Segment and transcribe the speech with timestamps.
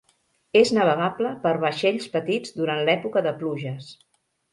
[0.59, 3.93] És navegable per vaixells petits durant l'època de pluges.